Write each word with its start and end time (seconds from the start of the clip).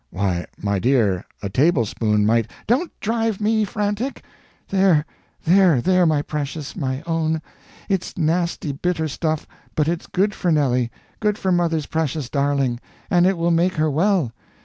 "Why, 0.09 0.47
my 0.59 0.79
dear, 0.79 1.25
a 1.43 1.49
tablespoonful 1.49 2.25
might" 2.25 2.49
"Don't 2.67 2.91
drive 3.01 3.39
me 3.39 3.63
frantic!... 3.65 4.23
There, 4.67 5.05
there, 5.45 5.79
there, 5.79 6.07
my 6.07 6.23
precious, 6.23 6.75
my 6.75 7.03
own; 7.05 7.39
it's 7.87 8.17
nasty 8.17 8.71
bitter 8.71 9.07
stuff, 9.07 9.45
but 9.75 9.87
it's 9.87 10.07
good 10.07 10.33
for 10.33 10.51
Nelly 10.51 10.89
good 11.19 11.37
for 11.37 11.51
mother's 11.51 11.85
precious 11.85 12.29
darling; 12.31 12.79
and 13.11 13.27
it 13.27 13.37
will 13.37 13.51
make 13.51 13.75
her 13.75 13.91
well. 13.91 14.31